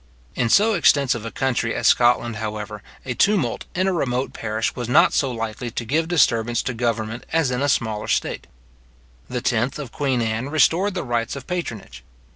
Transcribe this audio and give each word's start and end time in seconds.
In 0.33 0.49
so 0.49 0.73
extensive 0.73 1.25
a 1.27 1.29
country 1.31 1.75
as 1.75 1.85
Scotland, 1.85 2.37
however, 2.37 2.81
a 3.05 3.13
tumult 3.13 3.65
in 3.75 3.85
a 3.87 3.93
remote 3.93 4.33
parish 4.33 4.75
was 4.75 4.89
not 4.89 5.13
so 5.13 5.29
likely 5.29 5.69
to 5.69 5.85
give 5.85 6.07
disturbance 6.07 6.63
to 6.63 6.73
government 6.73 7.23
as 7.31 7.51
in 7.51 7.61
a 7.61 7.69
smaller 7.69 8.07
state. 8.07 8.47
The 9.29 9.43
10th 9.43 9.77
of 9.77 9.91
queen 9.91 10.19
Anne 10.19 10.49
restored 10.49 10.95
the 10.95 11.03
rights 11.03 11.35
of 11.35 11.45
patronage. 11.45 12.03